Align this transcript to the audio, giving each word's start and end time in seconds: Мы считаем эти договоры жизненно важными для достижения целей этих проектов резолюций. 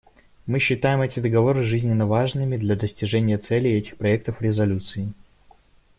Мы 0.47 0.57
считаем 0.57 1.03
эти 1.03 1.19
договоры 1.19 1.61
жизненно 1.61 2.07
важными 2.07 2.57
для 2.57 2.75
достижения 2.75 3.37
целей 3.37 3.73
этих 3.73 3.97
проектов 3.97 4.41
резолюций. 4.41 5.13